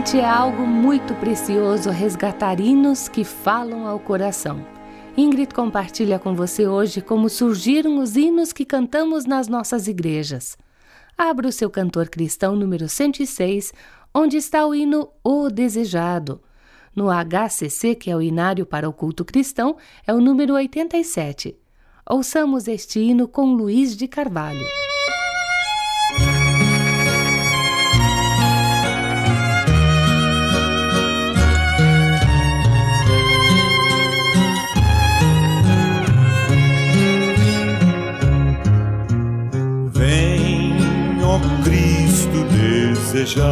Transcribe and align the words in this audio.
Ouvinte, 0.00 0.18
é 0.18 0.24
algo 0.24 0.66
muito 0.66 1.14
precioso 1.16 1.90
resgatar 1.90 2.58
hinos 2.58 3.06
que 3.06 3.22
falam 3.22 3.86
ao 3.86 4.00
coração. 4.00 4.64
Ingrid 5.14 5.52
compartilha 5.52 6.18
com 6.18 6.34
você 6.34 6.66
hoje 6.66 7.02
como 7.02 7.28
surgiram 7.28 7.98
os 7.98 8.16
hinos 8.16 8.50
que 8.50 8.64
cantamos 8.64 9.26
nas 9.26 9.46
nossas 9.46 9.86
igrejas. 9.86 10.56
Abra 11.18 11.48
o 11.48 11.52
seu 11.52 11.68
cantor 11.68 12.08
cristão 12.08 12.56
número 12.56 12.88
106, 12.88 13.74
onde 14.14 14.38
está 14.38 14.66
o 14.66 14.74
hino 14.74 15.10
O 15.22 15.50
Desejado. 15.50 16.40
No 16.96 17.08
HCC, 17.10 17.94
que 17.94 18.10
é 18.10 18.16
o 18.16 18.22
Inário 18.22 18.64
para 18.64 18.88
o 18.88 18.94
Culto 18.94 19.22
Cristão, 19.22 19.76
é 20.06 20.14
o 20.14 20.20
número 20.20 20.54
87. 20.54 21.58
Ouçamos 22.08 22.68
este 22.68 23.00
hino 23.00 23.28
com 23.28 23.52
Luiz 23.52 23.94
de 23.94 24.08
Carvalho. 24.08 24.64
Desejado. 43.00 43.50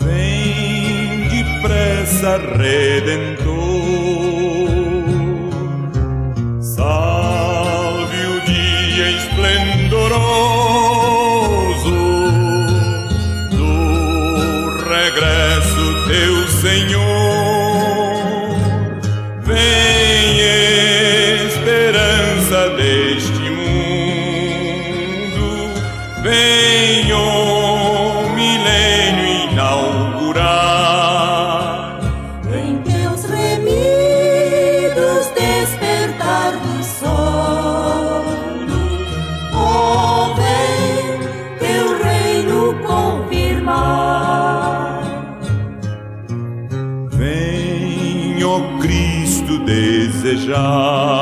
Vem 0.00 1.28
depressa, 1.28 2.38
Redentor. 2.56 3.45
Desejado. 50.46 51.15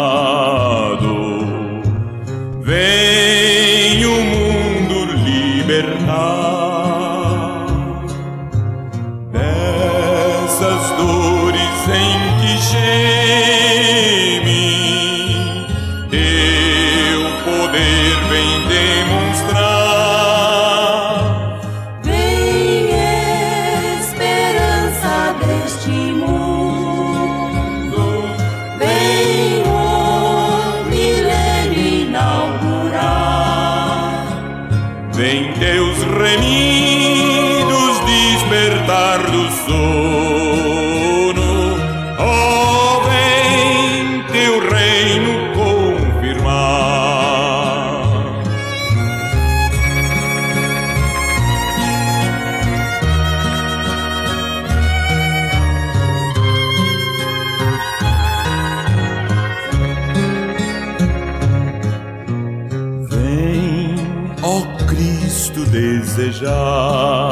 Cristo 66.15 67.24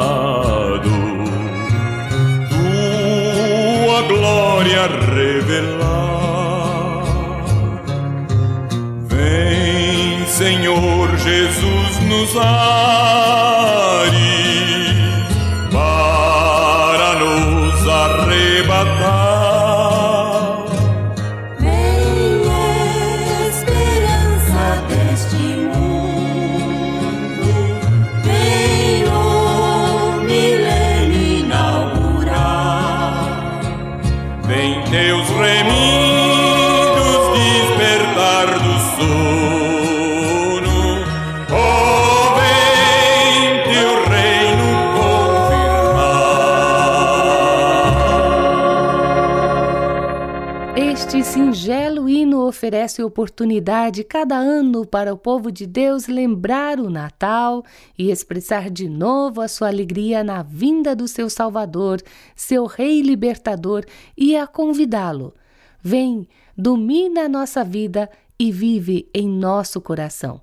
singelo 51.33 52.07
hino 52.07 52.45
oferece 52.45 53.01
oportunidade 53.01 54.03
cada 54.03 54.35
ano 54.35 54.85
para 54.85 55.11
o 55.11 55.17
povo 55.17 55.51
de 55.51 55.65
Deus 55.65 56.05
lembrar 56.05 56.79
o 56.79 56.91
Natal 56.91 57.63
e 57.97 58.11
expressar 58.11 58.69
de 58.69 58.87
novo 58.87 59.41
a 59.41 59.47
sua 59.47 59.69
alegria 59.69 60.23
na 60.23 60.43
vinda 60.43 60.95
do 60.95 61.07
seu 61.07 61.31
Salvador, 61.31 62.03
seu 62.35 62.67
Rei 62.67 63.01
libertador, 63.01 63.83
e 64.15 64.37
a 64.37 64.45
convidá-lo. 64.45 65.33
Vem, 65.81 66.27
domina 66.55 67.21
a 67.21 67.29
nossa 67.29 67.63
vida 67.63 68.07
e 68.37 68.51
vive 68.51 69.09
em 69.11 69.27
nosso 69.27 69.81
coração. 69.81 70.42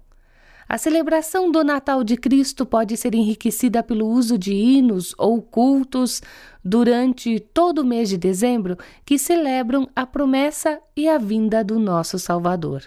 A 0.72 0.78
celebração 0.78 1.50
do 1.50 1.64
Natal 1.64 2.05
de 2.05 2.17
Cristo 2.17 2.64
pode 2.64 2.96
ser 2.96 3.12
enriquecida 3.12 3.82
pelo 3.82 4.06
uso 4.06 4.38
de 4.38 4.55
hinos 4.55 5.12
ou 5.19 5.43
cultos 5.43 6.22
durante 6.64 7.40
todo 7.40 7.81
o 7.81 7.84
mês 7.84 8.08
de 8.08 8.17
dezembro 8.17 8.78
que 9.05 9.19
celebram 9.19 9.88
a 9.96 10.06
promessa 10.06 10.78
e 10.96 11.08
a 11.08 11.19
vinda 11.19 11.64
do 11.64 11.81
nosso 11.81 12.20
Salvador. 12.20 12.84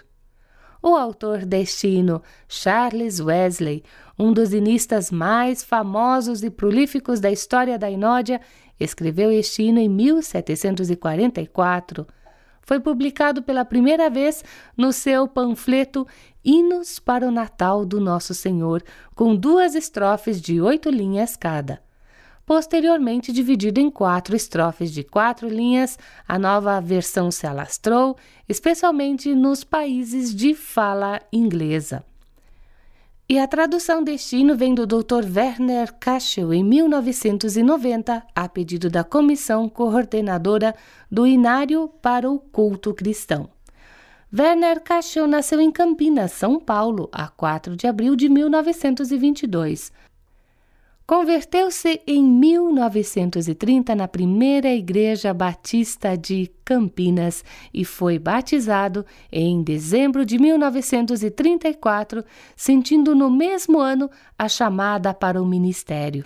O 0.80 0.96
autor 0.96 1.44
deste 1.44 1.86
hino, 1.86 2.22
Charles 2.48 3.20
Wesley, 3.20 3.84
um 4.18 4.32
dos 4.32 4.54
hinistas 4.54 5.10
mais 5.10 5.62
famosos 5.62 6.42
e 6.42 6.48
prolíficos 6.48 7.20
da 7.20 7.30
história 7.30 7.78
da 7.78 7.90
Inódia, 7.90 8.40
escreveu 8.80 9.30
este 9.30 9.62
hino 9.62 9.78
em 9.78 9.90
1744 9.90 12.06
foi 12.64 12.80
publicado 12.80 13.42
pela 13.42 13.64
primeira 13.64 14.08
vez 14.08 14.42
no 14.76 14.92
seu 14.92 15.28
panfleto 15.28 16.06
Hinos 16.44 16.98
para 16.98 17.26
o 17.26 17.30
Natal 17.30 17.86
do 17.86 17.98
Nosso 17.98 18.34
Senhor, 18.34 18.82
com 19.14 19.34
duas 19.34 19.74
estrofes 19.74 20.40
de 20.40 20.60
oito 20.60 20.90
linhas 20.90 21.36
cada. 21.36 21.82
posteriormente 22.46 23.32
dividido 23.32 23.80
em 23.80 23.90
quatro 23.90 24.36
estrofes 24.36 24.92
de 24.92 25.02
quatro 25.02 25.48
linhas, 25.48 25.98
a 26.28 26.38
nova 26.38 26.78
versão 26.78 27.30
se 27.30 27.46
alastrou, 27.46 28.16
especialmente 28.46 29.34
nos 29.34 29.64
países 29.64 30.34
de 30.34 30.54
fala 30.54 31.22
inglesa. 31.32 32.04
E 33.26 33.38
a 33.38 33.48
tradução 33.48 34.04
deste 34.04 34.36
hino 34.36 34.54
vem 34.54 34.74
do 34.74 34.86
Dr. 34.86 35.24
Werner 35.34 35.94
Kaschel 35.94 36.52
em 36.52 36.62
1990, 36.62 38.22
a 38.34 38.48
pedido 38.50 38.90
da 38.90 39.02
comissão 39.02 39.66
coordenadora 39.66 40.74
do 41.10 41.26
Inário 41.26 41.88
para 42.02 42.30
o 42.30 42.38
Culto 42.38 42.92
Cristão. 42.92 43.53
Werner 44.36 44.80
Kaschel 44.80 45.28
nasceu 45.28 45.60
em 45.60 45.70
Campinas, 45.70 46.32
São 46.32 46.58
Paulo, 46.58 47.08
a 47.12 47.28
4 47.28 47.76
de 47.76 47.86
abril 47.86 48.16
de 48.16 48.28
1922. 48.28 49.92
Converteu-se 51.06 52.00
em 52.04 52.24
1930 52.24 53.94
na 53.94 54.08
primeira 54.08 54.74
Igreja 54.74 55.32
Batista 55.32 56.16
de 56.16 56.50
Campinas 56.64 57.44
e 57.72 57.84
foi 57.84 58.18
batizado 58.18 59.06
em 59.30 59.62
dezembro 59.62 60.26
de 60.26 60.36
1934, 60.36 62.24
sentindo 62.56 63.14
no 63.14 63.30
mesmo 63.30 63.78
ano 63.78 64.10
a 64.36 64.48
chamada 64.48 65.14
para 65.14 65.40
o 65.40 65.46
ministério. 65.46 66.24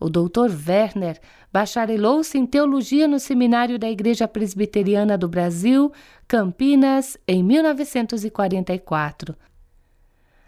O 0.00 0.08
Dr. 0.08 0.50
Werner 0.66 1.20
bacharelou-se 1.52 2.38
em 2.38 2.46
teologia 2.46 3.08
no 3.08 3.18
Seminário 3.18 3.78
da 3.78 3.90
Igreja 3.90 4.28
Presbiteriana 4.28 5.18
do 5.18 5.28
Brasil, 5.28 5.92
Campinas, 6.26 7.16
em 7.26 7.42
1944. 7.42 9.34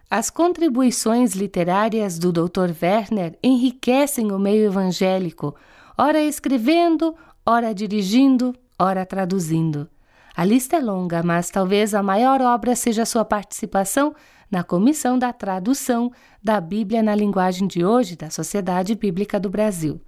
As 0.09 0.29
contribuições 0.29 1.35
literárias 1.35 2.19
do 2.19 2.33
Dr. 2.33 2.71
Werner 2.83 3.39
enriquecem 3.43 4.33
o 4.33 4.39
meio 4.39 4.67
evangélico, 4.67 5.55
ora 5.97 6.21
escrevendo, 6.21 7.15
ora 7.47 7.73
dirigindo, 7.73 8.55
ora 8.79 9.07
traduzindo. 9.07 9.89
A 10.37 10.45
lista 10.45 10.77
é 10.77 10.81
longa, 10.81 11.23
mas 11.23 11.51
talvez 11.51 11.95
a 11.95 12.03
maior 12.03 12.41
obra 12.41 12.75
seja 12.75 13.05
sua 13.05 13.25
participação 13.25 14.15
na 14.51 14.65
comissão 14.65 15.19
da 15.19 15.33
tradução 15.33 16.11
da 16.43 16.61
Bíblia 16.61 17.03
na 17.03 17.15
linguagem 17.15 17.69
de 17.69 17.85
hoje 17.85 18.17
da 18.17 18.31
Sociedade 18.31 18.95
Bíblica 18.95 19.39
do 19.39 19.49
Brasil. 19.49 20.01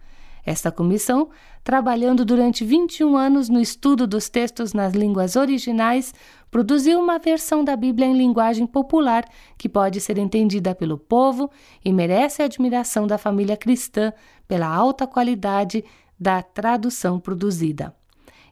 Esta 0.44 0.73
comissão, 0.73 1.31
trabalhando 1.62 2.25
durante 2.25 2.65
21 2.65 3.17
anos 3.17 3.49
no 3.49 3.61
estudo 3.61 4.09
dos 4.09 4.29
textos 4.29 4.73
nas 4.73 4.93
línguas 4.93 5.37
originais, 5.37 6.12
produziu 6.50 6.99
uma 6.99 7.21
versão 7.21 7.62
da 7.62 7.77
Bíblia 7.77 8.09
em 8.09 8.17
linguagem 8.17 8.67
popular 8.67 9.25
que 9.56 9.69
pode 9.69 10.00
ser 10.00 10.19
entendida 10.19 10.75
pelo 10.75 10.99
povo 10.99 11.49
e 11.85 11.93
merece 11.93 12.43
a 12.43 12.47
admiração 12.47 13.06
da 13.06 13.17
família 13.17 13.56
cristã 13.56 14.12
pela 14.49 14.67
alta 14.67 15.06
qualidade 15.06 15.85
da 16.19 16.43
tradução 16.43 17.21
produzida. 17.21 17.95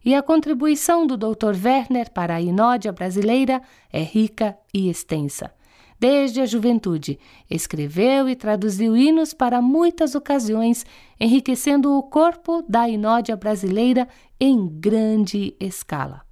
E 0.04 0.14
a 0.14 0.22
contribuição 0.22 1.06
do 1.06 1.16
Dr. 1.16 1.56
Werner 1.62 2.10
para 2.12 2.36
a 2.36 2.40
inódia 2.40 2.92
brasileira 2.92 3.60
é 3.92 4.00
rica 4.00 4.56
e 4.72 4.88
extensa 4.88 5.52
desde 6.00 6.40
a 6.40 6.46
juventude. 6.46 7.18
Escreveu 7.48 8.26
e 8.28 8.34
traduziu 8.34 8.96
hinos 8.96 9.34
para 9.34 9.60
muitas 9.60 10.14
ocasiões, 10.14 10.86
enriquecendo 11.20 11.92
o 11.92 12.02
corpo 12.02 12.64
da 12.66 12.88
inódia 12.88 13.36
brasileira 13.36 14.08
em 14.40 14.66
grande 14.66 15.54
escala. 15.60 16.22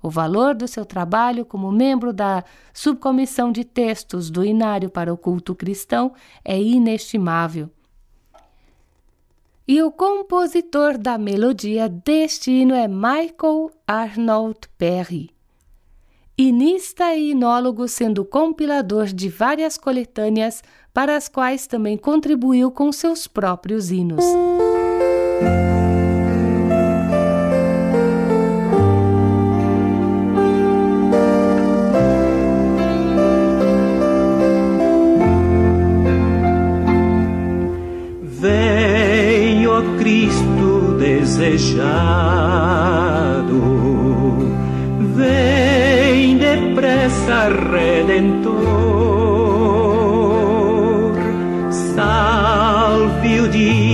O 0.00 0.08
valor 0.08 0.54
do 0.54 0.68
seu 0.68 0.86
trabalho 0.86 1.44
como 1.44 1.72
membro 1.72 2.12
da 2.12 2.44
subcomissão 2.72 3.50
de 3.50 3.64
textos 3.64 4.30
do 4.30 4.44
Inário 4.44 4.88
para 4.88 5.12
o 5.12 5.18
Culto 5.18 5.54
Cristão 5.54 6.12
é 6.44 6.60
inestimável. 6.60 7.68
E 9.66 9.82
o 9.82 9.90
compositor 9.90 10.96
da 10.96 11.18
melodia 11.18 11.88
deste 11.88 12.52
hino 12.52 12.72
é 12.72 12.86
Michael 12.86 13.72
Arnold 13.84 14.60
Perry 14.78 15.35
inista 16.38 17.14
e 17.14 17.30
inólogo, 17.30 17.88
sendo 17.88 18.24
compilador 18.24 19.06
de 19.06 19.28
várias 19.28 19.78
coletâneas, 19.78 20.62
para 20.92 21.16
as 21.16 21.28
quais 21.28 21.66
também 21.66 21.96
contribuiu 21.96 22.70
com 22.70 22.92
seus 22.92 23.26
próprios 23.26 23.90
hinos. 23.90 24.24
Venho 38.22 39.96
Cristo 39.98 40.96
desejado 40.98 42.35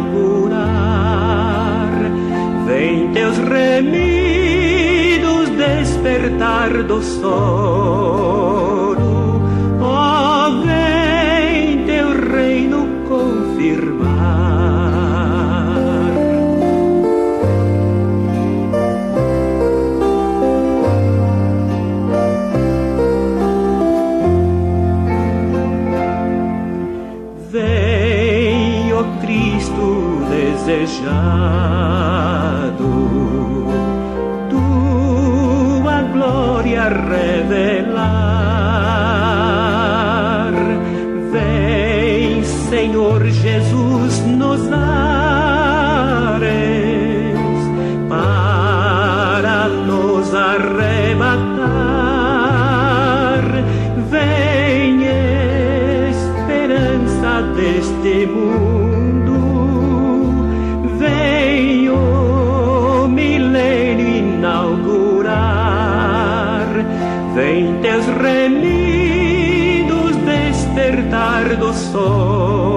inaugurar 0.00 1.90
vem 2.66 3.12
teus 3.12 3.36
remidos 3.38 3.90
despertar 5.50 6.82
do 6.84 7.02
sono. 7.02 8.69
o 29.00 29.04
Cristo 29.20 30.20
desejado, 30.28 30.90
tua 34.50 36.02
glória 36.12 36.88
revelar. 36.88 38.20
Vem, 41.32 42.44
Senhor 42.44 43.26
Jesus, 43.26 44.20
nos 44.26 44.70
ares 44.70 44.80
para 48.08 49.68
nos 49.68 50.34
arrebatar. 50.34 51.40
Vem, 54.10 55.04
esperança 56.10 57.42
deste 57.54 58.26
mundo. 58.26 58.79
Do 71.56 71.72
sono, 71.72 72.69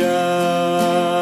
desejado, 0.00 1.19